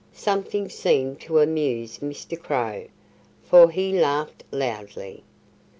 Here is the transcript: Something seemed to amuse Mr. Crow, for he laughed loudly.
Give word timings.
Something 0.13 0.67
seemed 0.67 1.19
to 1.21 1.37
amuse 1.41 1.99
Mr. 1.99 2.35
Crow, 2.35 2.87
for 3.43 3.69
he 3.69 3.91
laughed 3.99 4.43
loudly. 4.49 5.21